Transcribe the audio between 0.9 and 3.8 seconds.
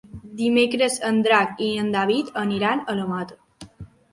en Drac i en David aniran a la Mata.